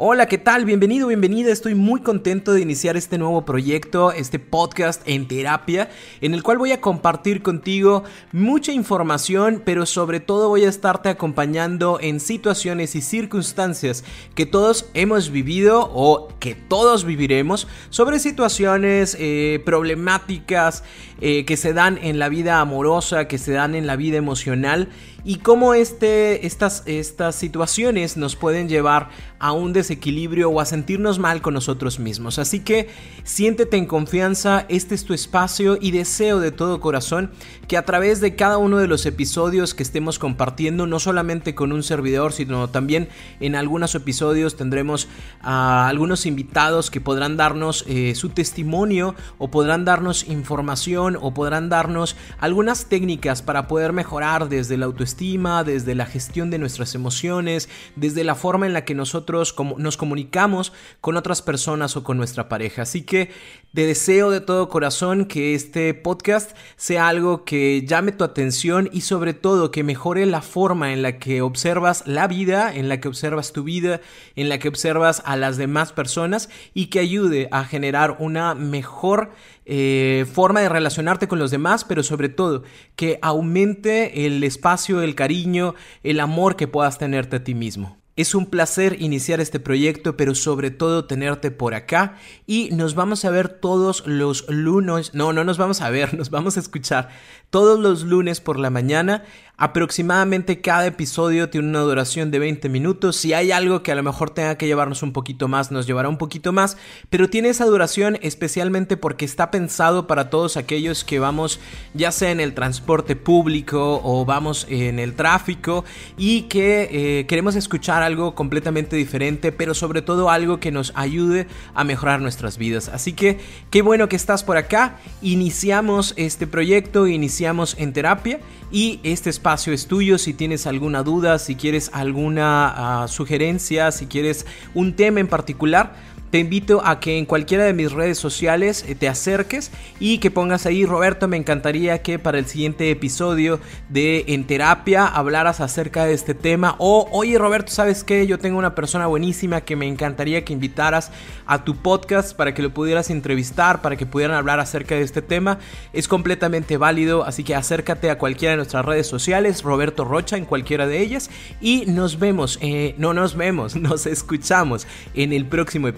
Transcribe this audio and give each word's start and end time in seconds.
Hola, 0.00 0.26
¿qué 0.26 0.38
tal? 0.38 0.64
Bienvenido, 0.64 1.08
bienvenida. 1.08 1.50
Estoy 1.50 1.74
muy 1.74 2.02
contento 2.02 2.52
de 2.52 2.60
iniciar 2.60 2.96
este 2.96 3.18
nuevo 3.18 3.44
proyecto, 3.44 4.12
este 4.12 4.38
podcast 4.38 5.02
en 5.06 5.26
terapia, 5.26 5.90
en 6.20 6.34
el 6.34 6.44
cual 6.44 6.56
voy 6.58 6.70
a 6.70 6.80
compartir 6.80 7.42
contigo 7.42 8.04
mucha 8.30 8.70
información, 8.70 9.60
pero 9.66 9.86
sobre 9.86 10.20
todo 10.20 10.50
voy 10.50 10.64
a 10.64 10.68
estarte 10.68 11.08
acompañando 11.08 11.98
en 12.00 12.20
situaciones 12.20 12.94
y 12.94 13.00
circunstancias 13.00 14.04
que 14.36 14.46
todos 14.46 14.88
hemos 14.94 15.32
vivido 15.32 15.90
o 15.92 16.28
que 16.38 16.54
todos 16.54 17.04
viviremos, 17.04 17.66
sobre 17.90 18.20
situaciones 18.20 19.16
eh, 19.18 19.60
problemáticas 19.64 20.84
eh, 21.20 21.44
que 21.44 21.56
se 21.56 21.72
dan 21.72 21.98
en 22.00 22.20
la 22.20 22.28
vida 22.28 22.60
amorosa, 22.60 23.26
que 23.26 23.38
se 23.38 23.50
dan 23.50 23.74
en 23.74 23.88
la 23.88 23.96
vida 23.96 24.16
emocional 24.16 24.90
y 25.28 25.40
cómo 25.40 25.74
este, 25.74 26.46
estas, 26.46 26.82
estas 26.86 27.34
situaciones 27.34 28.16
nos 28.16 28.34
pueden 28.34 28.66
llevar 28.66 29.10
a 29.38 29.52
un 29.52 29.74
desequilibrio 29.74 30.48
o 30.48 30.58
a 30.58 30.64
sentirnos 30.64 31.18
mal 31.18 31.42
con 31.42 31.52
nosotros 31.52 31.98
mismos. 31.98 32.38
Así 32.38 32.60
que 32.60 32.88
siéntete 33.24 33.76
en 33.76 33.84
confianza, 33.84 34.64
este 34.70 34.94
es 34.94 35.04
tu 35.04 35.12
espacio 35.12 35.76
y 35.78 35.90
deseo 35.90 36.40
de 36.40 36.50
todo 36.50 36.80
corazón 36.80 37.30
que 37.68 37.76
a 37.76 37.84
través 37.84 38.22
de 38.22 38.36
cada 38.36 38.56
uno 38.56 38.78
de 38.78 38.88
los 38.88 39.04
episodios 39.04 39.74
que 39.74 39.82
estemos 39.82 40.18
compartiendo, 40.18 40.86
no 40.86 40.98
solamente 40.98 41.54
con 41.54 41.72
un 41.72 41.82
servidor, 41.82 42.32
sino 42.32 42.68
también 42.68 43.10
en 43.38 43.54
algunos 43.54 43.94
episodios 43.94 44.56
tendremos 44.56 45.08
a 45.42 45.88
algunos 45.88 46.24
invitados 46.24 46.90
que 46.90 47.02
podrán 47.02 47.36
darnos 47.36 47.84
eh, 47.86 48.14
su 48.14 48.30
testimonio 48.30 49.14
o 49.36 49.50
podrán 49.50 49.84
darnos 49.84 50.26
información 50.26 51.18
o 51.20 51.34
podrán 51.34 51.68
darnos 51.68 52.16
algunas 52.38 52.86
técnicas 52.86 53.42
para 53.42 53.68
poder 53.68 53.92
mejorar 53.92 54.48
desde 54.48 54.78
la 54.78 54.86
autoestima, 54.86 55.17
desde 55.18 55.96
la 55.96 56.06
gestión 56.06 56.48
de 56.50 56.58
nuestras 56.58 56.94
emociones, 56.94 57.68
desde 57.96 58.22
la 58.22 58.36
forma 58.36 58.66
en 58.66 58.72
la 58.72 58.84
que 58.84 58.94
nosotros 58.94 59.54
nos 59.76 59.96
comunicamos 59.96 60.72
con 61.00 61.16
otras 61.16 61.42
personas 61.42 61.96
o 61.96 62.04
con 62.04 62.16
nuestra 62.16 62.48
pareja. 62.48 62.82
Así 62.82 63.02
que 63.02 63.30
te 63.74 63.84
deseo 63.84 64.30
de 64.30 64.40
todo 64.40 64.68
corazón 64.68 65.26
que 65.26 65.54
este 65.54 65.92
podcast 65.92 66.56
sea 66.76 67.08
algo 67.08 67.44
que 67.44 67.84
llame 67.84 68.12
tu 68.12 68.22
atención 68.22 68.88
y 68.92 69.00
sobre 69.00 69.34
todo 69.34 69.72
que 69.72 69.82
mejore 69.82 70.24
la 70.24 70.40
forma 70.40 70.92
en 70.92 71.02
la 71.02 71.18
que 71.18 71.42
observas 71.42 72.06
la 72.06 72.28
vida, 72.28 72.72
en 72.72 72.88
la 72.88 73.00
que 73.00 73.08
observas 73.08 73.52
tu 73.52 73.64
vida, 73.64 74.00
en 74.36 74.48
la 74.48 74.58
que 74.58 74.68
observas 74.68 75.20
a 75.24 75.36
las 75.36 75.56
demás 75.56 75.92
personas 75.92 76.48
y 76.74 76.86
que 76.86 77.00
ayude 77.00 77.48
a 77.50 77.64
generar 77.64 78.16
una 78.20 78.54
mejor 78.54 79.32
eh, 79.70 80.24
forma 80.32 80.60
de 80.62 80.70
relacionarte 80.70 81.28
con 81.28 81.38
los 81.38 81.50
demás, 81.50 81.84
pero 81.84 82.02
sobre 82.02 82.30
todo 82.30 82.62
que 82.96 83.18
aumente 83.20 84.24
el 84.24 84.42
espacio, 84.42 85.02
el 85.02 85.14
cariño, 85.14 85.74
el 86.02 86.20
amor 86.20 86.56
que 86.56 86.66
puedas 86.66 86.96
tenerte 86.96 87.36
a 87.36 87.44
ti 87.44 87.54
mismo. 87.54 87.98
Es 88.16 88.34
un 88.34 88.46
placer 88.46 89.00
iniciar 89.00 89.40
este 89.40 89.60
proyecto, 89.60 90.16
pero 90.16 90.34
sobre 90.34 90.70
todo 90.70 91.04
tenerte 91.04 91.50
por 91.50 91.74
acá 91.74 92.16
y 92.46 92.70
nos 92.70 92.94
vamos 92.94 93.24
a 93.24 93.30
ver 93.30 93.48
todos 93.48 94.04
los 94.06 94.48
lunes, 94.48 95.14
no, 95.14 95.32
no 95.34 95.44
nos 95.44 95.58
vamos 95.58 95.82
a 95.82 95.90
ver, 95.90 96.14
nos 96.18 96.30
vamos 96.30 96.56
a 96.56 96.60
escuchar 96.60 97.10
todos 97.50 97.78
los 97.78 98.04
lunes 98.04 98.40
por 98.40 98.58
la 98.58 98.70
mañana. 98.70 99.22
Aproximadamente 99.60 100.60
cada 100.60 100.86
episodio 100.86 101.50
tiene 101.50 101.66
una 101.66 101.80
duración 101.80 102.30
de 102.30 102.38
20 102.38 102.68
minutos. 102.68 103.16
Si 103.16 103.32
hay 103.32 103.50
algo 103.50 103.82
que 103.82 103.90
a 103.90 103.96
lo 103.96 104.04
mejor 104.04 104.30
tenga 104.30 104.56
que 104.56 104.68
llevarnos 104.68 105.02
un 105.02 105.12
poquito 105.12 105.48
más, 105.48 105.72
nos 105.72 105.84
llevará 105.84 106.08
un 106.08 106.16
poquito 106.16 106.52
más. 106.52 106.76
Pero 107.10 107.28
tiene 107.28 107.48
esa 107.48 107.64
duración 107.64 108.18
especialmente 108.22 108.96
porque 108.96 109.24
está 109.24 109.50
pensado 109.50 110.06
para 110.06 110.30
todos 110.30 110.56
aquellos 110.56 111.02
que 111.02 111.18
vamos 111.18 111.58
ya 111.92 112.12
sea 112.12 112.30
en 112.30 112.38
el 112.38 112.54
transporte 112.54 113.16
público 113.16 114.00
o 114.04 114.24
vamos 114.24 114.64
en 114.70 115.00
el 115.00 115.14
tráfico 115.14 115.84
y 116.16 116.42
que 116.42 116.88
eh, 116.92 117.26
queremos 117.26 117.56
escuchar 117.56 118.04
algo 118.04 118.36
completamente 118.36 118.94
diferente, 118.94 119.50
pero 119.50 119.74
sobre 119.74 120.02
todo 120.02 120.30
algo 120.30 120.60
que 120.60 120.70
nos 120.70 120.92
ayude 120.94 121.48
a 121.74 121.82
mejorar 121.82 122.20
nuestras 122.20 122.58
vidas. 122.58 122.88
Así 122.90 123.12
que 123.12 123.40
qué 123.70 123.82
bueno 123.82 124.08
que 124.08 124.14
estás 124.14 124.44
por 124.44 124.56
acá. 124.56 124.98
Iniciamos 125.20 126.14
este 126.16 126.46
proyecto, 126.46 127.08
iniciamos 127.08 127.74
en 127.76 127.92
terapia 127.92 128.38
y 128.70 129.00
este 129.02 129.30
espacio 129.30 129.47
es 129.54 129.86
tuyo 129.86 130.18
si 130.18 130.34
tienes 130.34 130.66
alguna 130.66 131.02
duda, 131.02 131.38
si 131.38 131.54
quieres 131.54 131.90
alguna 131.92 133.02
ah, 133.02 133.08
sugerencia, 133.08 133.92
si 133.92 134.06
quieres 134.06 134.46
un 134.74 134.94
tema 134.94 135.20
en 135.20 135.26
particular 135.26 135.94
te 136.30 136.38
invito 136.38 136.82
a 136.84 137.00
que 137.00 137.18
en 137.18 137.26
cualquiera 137.26 137.64
de 137.64 137.72
mis 137.72 137.92
redes 137.92 138.18
sociales 138.18 138.84
eh, 138.86 138.94
te 138.94 139.08
acerques 139.08 139.70
y 139.98 140.18
que 140.18 140.30
pongas 140.30 140.66
ahí, 140.66 140.84
Roberto, 140.84 141.28
me 141.28 141.36
encantaría 141.36 142.02
que 142.02 142.18
para 142.18 142.38
el 142.38 142.46
siguiente 142.46 142.90
episodio 142.90 143.60
de 143.88 144.24
En 144.28 144.44
Terapia 144.44 145.06
hablaras 145.06 145.60
acerca 145.60 146.04
de 146.04 146.12
este 146.12 146.34
tema. 146.34 146.76
O, 146.78 147.08
oye, 147.12 147.38
Roberto, 147.38 147.72
¿sabes 147.72 148.04
qué? 148.04 148.26
Yo 148.26 148.38
tengo 148.38 148.58
una 148.58 148.74
persona 148.74 149.06
buenísima 149.06 149.62
que 149.62 149.76
me 149.76 149.86
encantaría 149.86 150.44
que 150.44 150.52
invitaras 150.52 151.10
a 151.46 151.64
tu 151.64 151.76
podcast 151.76 152.36
para 152.36 152.52
que 152.52 152.62
lo 152.62 152.74
pudieras 152.74 153.10
entrevistar, 153.10 153.80
para 153.80 153.96
que 153.96 154.06
pudieran 154.06 154.36
hablar 154.36 154.60
acerca 154.60 154.94
de 154.94 155.02
este 155.02 155.22
tema. 155.22 155.58
Es 155.92 156.08
completamente 156.08 156.76
válido, 156.76 157.24
así 157.24 157.42
que 157.42 157.54
acércate 157.54 158.10
a 158.10 158.18
cualquiera 158.18 158.52
de 158.52 158.56
nuestras 158.58 158.84
redes 158.84 159.06
sociales, 159.06 159.62
Roberto 159.62 160.04
Rocha 160.04 160.36
en 160.36 160.44
cualquiera 160.44 160.86
de 160.86 161.00
ellas. 161.00 161.30
Y 161.60 161.86
nos 161.86 162.18
vemos, 162.18 162.58
eh, 162.60 162.94
no 162.98 163.14
nos 163.14 163.36
vemos, 163.36 163.76
nos 163.80 164.06
escuchamos 164.06 164.86
en 165.14 165.32
el 165.32 165.46
próximo 165.46 165.88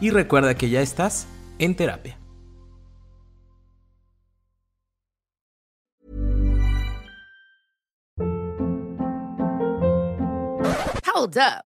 y 0.00 0.10
recuerda 0.10 0.54
que 0.54 0.70
ya 0.70 0.80
estás 0.80 1.26
en 1.58 1.76
terapia. 1.76 2.18
Hold 11.14 11.38
up. 11.38 11.75